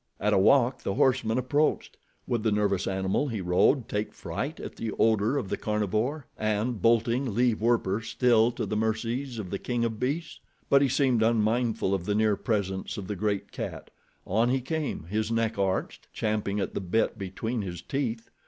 At 0.19 0.33
a 0.33 0.37
walk 0.39 0.81
the 0.81 0.95
horseman 0.95 1.37
approached. 1.37 1.95
Would 2.25 2.41
the 2.41 2.51
nervous 2.51 2.87
animal 2.87 3.27
he 3.27 3.39
rode 3.39 3.87
take 3.87 4.13
fright 4.15 4.59
at 4.59 4.75
the 4.77 4.91
odor 4.97 5.37
of 5.37 5.47
the 5.49 5.57
carnivore, 5.57 6.25
and, 6.39 6.81
bolting, 6.81 7.35
leave 7.35 7.61
Werper 7.61 8.01
still 8.01 8.49
to 8.53 8.65
the 8.65 8.75
mercies 8.75 9.37
of 9.37 9.51
the 9.51 9.59
king 9.59 9.85
of 9.85 9.99
beasts? 9.99 10.39
But 10.71 10.81
he 10.81 10.89
seemed 10.89 11.21
unmindful 11.21 11.93
of 11.93 12.05
the 12.05 12.15
near 12.15 12.35
presence 12.35 12.97
of 12.97 13.05
the 13.05 13.15
great 13.15 13.51
cat. 13.51 13.91
On 14.25 14.49
he 14.49 14.59
came, 14.59 15.03
his 15.03 15.31
neck 15.31 15.59
arched, 15.59 16.07
champing 16.11 16.59
at 16.59 16.73
the 16.73 16.81
bit 16.81 17.19
between 17.19 17.61
his 17.61 17.79
teeth. 17.83 18.31